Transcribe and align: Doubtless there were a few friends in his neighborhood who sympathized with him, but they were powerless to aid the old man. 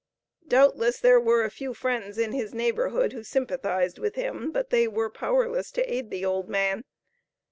Doubtless 0.47 0.99
there 0.99 1.19
were 1.19 1.43
a 1.43 1.51
few 1.51 1.75
friends 1.75 2.17
in 2.17 2.31
his 2.31 2.55
neighborhood 2.55 3.13
who 3.13 3.21
sympathized 3.23 3.99
with 3.99 4.15
him, 4.15 4.51
but 4.51 4.71
they 4.71 4.87
were 4.87 5.11
powerless 5.11 5.69
to 5.73 5.83
aid 5.93 6.09
the 6.09 6.25
old 6.25 6.49
man. 6.49 6.83